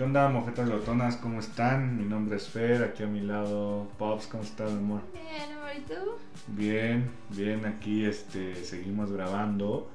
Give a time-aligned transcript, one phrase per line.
[0.00, 1.16] ¿Qué onda, mojetas lotonas?
[1.16, 1.98] ¿Cómo están?
[1.98, 5.02] Mi nombre es Fer, aquí a mi lado Pops, ¿cómo estás, amor?
[5.12, 6.12] Bien, amor, ¿y tú?
[6.46, 9.90] Bien, bien, aquí este, seguimos grabando.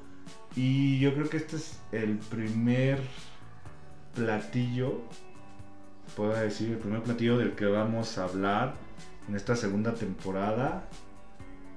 [0.56, 3.00] Y yo creo que este es el primer
[4.14, 5.02] platillo,
[6.16, 8.76] puedo decir, el primer platillo del que vamos a hablar
[9.28, 10.84] en esta segunda temporada.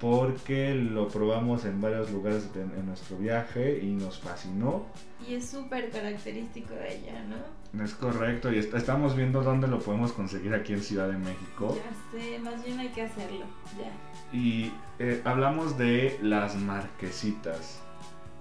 [0.01, 4.87] Porque lo probamos en varios lugares de- en nuestro viaje y nos fascinó.
[5.27, 7.83] Y es súper característico de ella, ¿no?
[7.85, 11.77] Es correcto, y est- estamos viendo dónde lo podemos conseguir aquí en Ciudad de México.
[11.77, 13.45] Ya sé, más bien hay que hacerlo,
[13.77, 14.37] ya.
[14.39, 17.81] Y eh, hablamos de las marquesitas.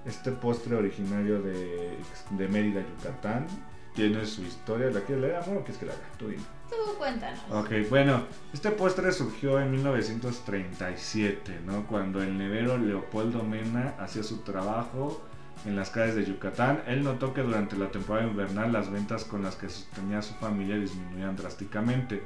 [0.05, 1.97] Este postre originario de,
[2.31, 3.47] de Mérida, Yucatán.
[3.93, 4.91] Tiene su historia.
[4.91, 6.09] ¿La quieres leer, amor, o quieres que la lea?
[6.17, 6.43] Tú dime.
[6.69, 7.39] Tú cuéntanos.
[7.51, 8.23] Ok, bueno,
[8.53, 11.87] este postre surgió en 1937, ¿no?
[11.87, 15.21] Cuando el nevero Leopoldo Mena hacía su trabajo
[15.65, 16.83] en las calles de Yucatán.
[16.87, 20.77] Él notó que durante la temporada invernal las ventas con las que sostenía su familia
[20.77, 22.23] disminuían drásticamente.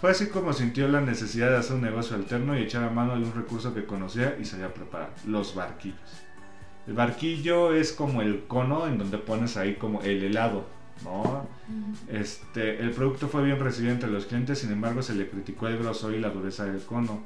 [0.00, 3.16] Fue así como sintió la necesidad de hacer un negocio alterno y echar a mano
[3.16, 6.22] de un recurso que conocía y sabía preparar, los barquillos.
[6.86, 10.66] El barquillo es como el cono en donde pones ahí como el helado,
[11.04, 11.46] ¿no?
[12.08, 15.78] Este, el producto fue bien recibido entre los clientes, sin embargo se le criticó el
[15.78, 17.20] grosor y la dureza del cono.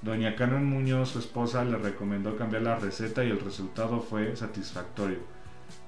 [0.00, 5.18] Doña Carmen Muñoz, su esposa, le recomendó cambiar la receta y el resultado fue satisfactorio.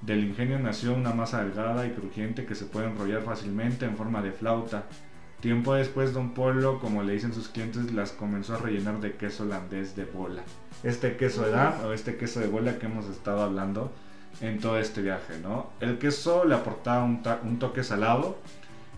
[0.01, 4.21] Del ingenio nació una masa delgada y crujiente que se puede enrollar fácilmente en forma
[4.21, 4.83] de flauta.
[5.41, 9.43] Tiempo después, Don Polo, como le dicen sus clientes, las comenzó a rellenar de queso
[9.43, 10.43] holandés de bola.
[10.83, 13.91] Este queso de edad o este queso de bola que hemos estado hablando
[14.41, 15.67] en todo este viaje, ¿no?
[15.79, 18.37] El queso le aportaba un, toque salado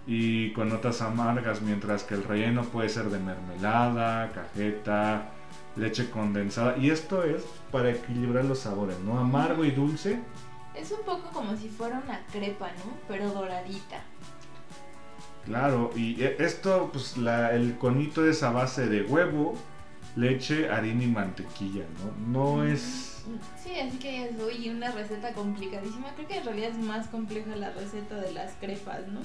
[0.05, 5.29] y con notas amargas, mientras que el relleno puede ser de mermelada, cajeta,
[5.75, 6.77] leche condensada.
[6.77, 9.19] Y esto es para equilibrar los sabores, ¿no?
[9.19, 10.19] Amargo y dulce.
[10.75, 12.93] Es un poco como si fuera una crepa, ¿no?
[13.07, 14.01] Pero doradita.
[15.45, 19.55] Claro, y e- esto, pues la- el conito es a base de huevo,
[20.17, 22.55] leche, harina y mantequilla, ¿no?
[22.57, 23.23] No es...
[23.61, 26.13] Sí, así que es uy, una receta complicadísima.
[26.15, 29.19] Creo que en realidad es más compleja la receta de las crepas, ¿no?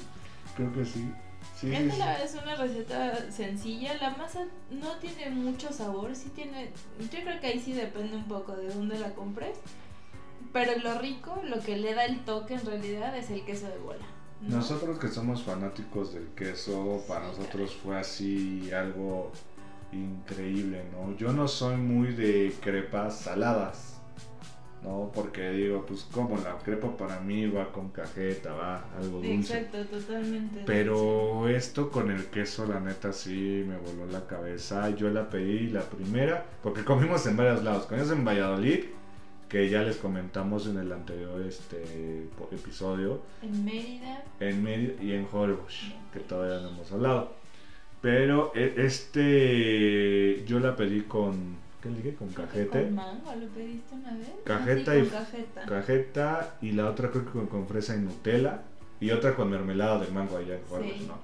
[0.56, 1.10] Creo que sí.
[1.58, 1.98] Sí, Esta sí.
[1.98, 3.94] la es una receta sencilla.
[4.00, 6.14] La masa no tiene mucho sabor.
[6.14, 6.72] Sí tiene.
[7.00, 9.58] Yo creo que ahí sí depende un poco de dónde la compres.
[10.52, 13.78] Pero lo rico, lo que le da el toque en realidad es el queso de
[13.78, 14.04] bola.
[14.42, 14.56] ¿no?
[14.56, 19.32] Nosotros que somos fanáticos del queso, para Sí, nosotros fue así algo
[19.92, 21.16] increíble, ¿no?
[21.16, 24.00] Yo no soy muy de crepas saladas,
[24.82, 25.10] ¿no?
[25.14, 29.58] Porque digo, pues como la crepa para mí va con cajeta, va algo dulce.
[29.58, 30.62] Exacto, totalmente.
[30.66, 34.90] Pero esto con el queso, la neta, sí me voló la cabeza.
[34.90, 37.86] Yo la pedí la primera, porque comimos en varios lados.
[37.86, 38.84] Comimos en Valladolid,
[39.48, 44.24] que ya les comentamos en el anterior este, episodio En Mérida.
[44.40, 47.41] en Mérida y en Holbox, que todavía no hemos hablado.
[48.02, 52.14] Pero e- este yo la pedí con ¿qué le dije?
[52.16, 54.30] Con cajete, ¿Con mango lo pediste una vez?
[54.44, 55.62] Cajeta y- con cajeta.
[55.66, 58.62] cajeta y la otra creo que con, con fresa y Nutella
[59.00, 61.18] y otra con mermelada de mango allá en Sí, ¿no?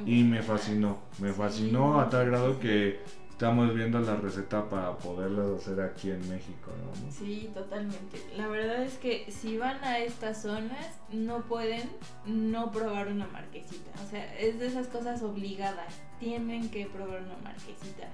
[0.00, 3.00] muy Y me fascinó, me Sí, fascinó a tal grado que
[3.42, 7.10] estamos viendo la receta para poderlas hacer aquí en México, ¿no?
[7.10, 8.24] Sí, totalmente.
[8.36, 11.90] La verdad es que si van a estas zonas, no pueden
[12.24, 13.90] no probar una marquesita.
[14.00, 15.92] O sea, es de esas cosas obligadas.
[16.20, 18.06] Tienen que probar una marquesita.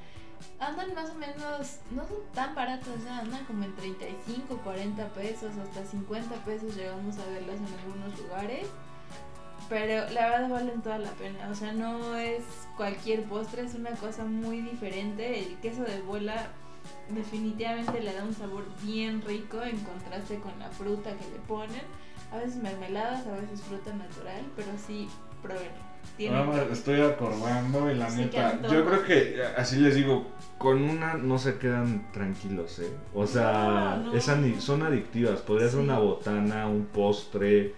[0.60, 5.52] Andan más o menos, no son tan baratas, o andan como en 35, 40 pesos,
[5.58, 8.66] hasta 50 pesos llegamos a verlas en algunos lugares.
[9.68, 11.48] Pero la verdad valen toda la pena.
[11.50, 12.42] O sea, no es
[12.76, 15.40] cualquier postre, es una cosa muy diferente.
[15.40, 16.48] El queso de bola
[17.10, 21.82] definitivamente le da un sabor bien rico en contraste con la fruta que le ponen.
[22.32, 25.08] A veces mermeladas, a veces fruta natural, pero sí,
[26.30, 30.26] Vamos, que- estoy acordando y la Sí, neta, yo creo que así les digo,
[30.58, 32.90] con una no se quedan tranquilos, ¿eh?
[33.14, 34.14] O sea, No, no.
[34.14, 34.28] es
[34.60, 37.74] son adictivas, podría ser una botana, un postre,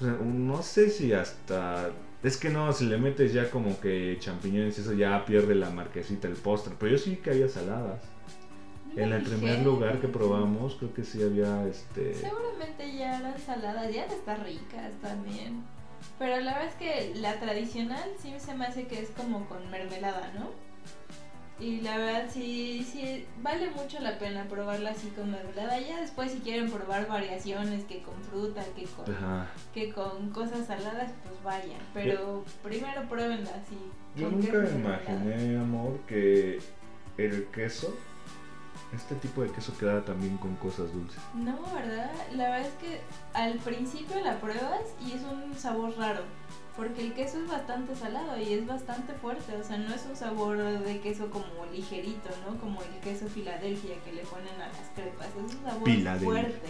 [0.00, 1.90] o sea, no sé si hasta...
[2.22, 6.28] Es que no, si le metes ya como que champiñones, eso ya pierde la marquesita,
[6.28, 8.02] el postre, pero yo sí que había saladas.
[8.96, 12.14] En el primer lugar que probamos, creo que sí había este...
[12.14, 15.62] Seguramente ya eran saladas, ya están ricas también.
[16.18, 19.70] Pero la verdad es que la tradicional sí se me hace que es como con
[19.70, 20.50] mermelada, ¿no?
[21.60, 25.78] Y la verdad sí, sí, vale mucho la pena probarla así con mermelada.
[25.78, 29.46] Ya después si quieren probar variaciones, que con fruta, que con, Ajá.
[29.74, 31.80] que con cosas saladas, pues vayan.
[31.92, 33.78] Pero primero pruébenla así.
[34.16, 36.60] Yo nunca imaginé, amor, que
[37.18, 37.94] el queso,
[38.94, 41.20] este tipo de queso quedara también con cosas dulces.
[41.34, 42.10] No, ¿verdad?
[42.34, 43.00] La verdad es que
[43.34, 46.22] al principio la pruebas y es un sabor raro.
[46.80, 49.54] Porque el queso es bastante salado y es bastante fuerte.
[49.54, 52.58] O sea, no es un sabor de queso como ligerito, ¿no?
[52.58, 55.26] Como el queso Filadelfia que le ponen a las crepas.
[55.28, 55.84] Es un sabor
[56.24, 56.68] fuerte.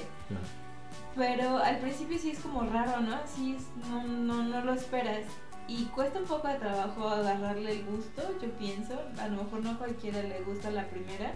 [1.14, 3.18] Pero al principio sí es como raro, ¿no?
[3.24, 5.26] Sí, es- no, no, no lo esperas.
[5.68, 9.00] Y cuesta un poco de trabajo agarrarle el gusto, yo pienso.
[9.20, 11.34] A lo mejor no a cualquiera le gusta la primera.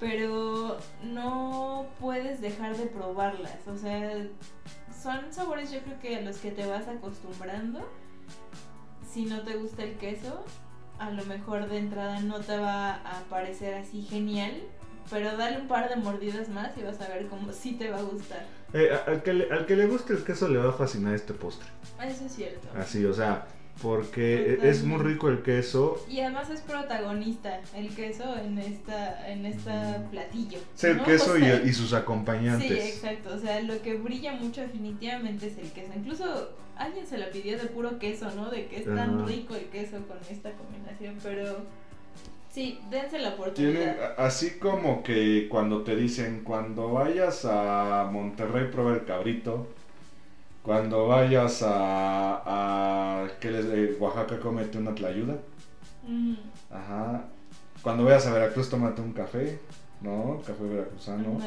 [0.00, 3.68] Pero no puedes dejar de probarlas.
[3.68, 4.16] O sea,
[5.00, 7.88] son sabores yo creo que a los que te vas acostumbrando.
[9.12, 10.44] Si no te gusta el queso,
[10.98, 14.52] a lo mejor de entrada no te va a parecer así genial.
[15.10, 17.98] Pero dale un par de mordidas más y vas a ver cómo sí te va
[17.98, 18.46] a gustar.
[18.72, 21.34] Eh, al, que le, al que le guste el queso le va a fascinar este
[21.34, 21.68] postre.
[22.00, 22.68] Eso es cierto.
[22.78, 23.46] Así, o sea,
[23.82, 26.04] porque es muy rico el queso.
[26.08, 30.58] Y además es protagonista el queso en esta en esta platillo.
[30.76, 31.04] Es el ¿no?
[31.04, 32.68] queso O y, sea, y sus acompañantes.
[32.68, 33.34] Sí, exacto.
[33.34, 35.92] O sea, lo que brilla mucho definitivamente es el queso.
[35.96, 38.50] Incluso alguien se la pidió de puro queso, ¿no?
[38.50, 41.16] De que es tan rico el queso con esta combinación.
[41.22, 41.58] Pero
[42.52, 44.14] sí, dense la oportunidad.
[44.18, 49.68] a- así como que cuando te dicen, cuando vayas a Monterrey, prueba el cabrito.
[50.62, 52.42] Cuando vayas a,
[53.24, 55.36] a ¿qué les, eh, Oaxaca, cómete una tlayuda.
[56.06, 56.34] Mm,
[56.70, 57.24] Ajá.
[57.82, 59.58] Cuando vayas a Veracruz, tómate un café.
[60.02, 60.40] ¿No?
[60.46, 61.38] Café veracruzano.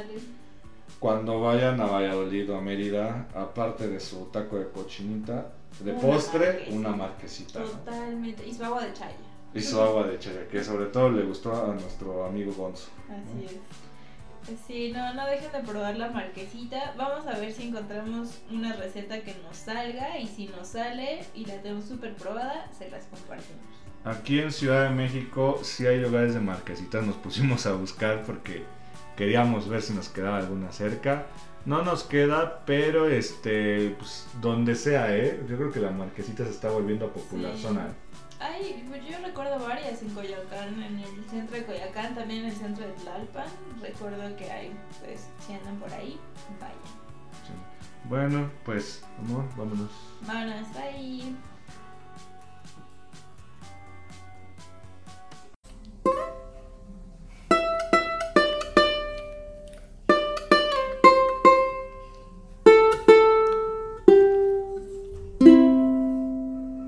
[0.99, 6.01] Cuando vayan a Valladolid o a Mérida, aparte de su taco de cochinita, de Una
[6.01, 6.75] postre, marquesita.
[6.77, 7.59] una marquesita.
[7.59, 7.65] ¿no?
[7.65, 8.47] Totalmente.
[8.47, 9.15] Y su agua de chaya.
[9.55, 12.89] Y su agua de chaya, que sobre todo le gustó a nuestro amigo Gonzo.
[13.09, 13.55] Así es.
[14.67, 16.93] Sí, no, no dejen de probar la marquesita.
[16.97, 21.45] Vamos a ver si encontramos una receta que nos salga y si nos sale y
[21.45, 23.61] la tenemos súper probada, se las compartimos.
[24.05, 28.63] Aquí en Ciudad de México sí hay lugares de marquesitas, nos pusimos a buscar porque
[29.15, 31.25] queríamos ver si nos quedaba alguna cerca.
[31.65, 35.41] No nos queda, pero este, pues donde sea, ¿eh?
[35.47, 37.61] Yo creo que la marquesita se está volviendo a popular Sí.
[37.61, 37.87] zona.
[38.45, 42.55] Ay, pues yo recuerdo varias en Coyoacán, en el centro de Coyoacán, también en el
[42.55, 43.47] centro de Tlalpan.
[43.81, 46.19] Recuerdo que hay, pues, si andan por ahí,
[46.59, 46.75] vayan.
[47.47, 47.53] Sí.
[48.09, 49.91] Bueno, pues, amor, vámonos.
[50.27, 51.33] Vámonos, bye.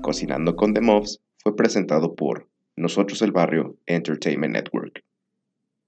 [0.02, 5.04] Cocinando con The Muffs fue presentado por Nosotros el Barrio Entertainment Network.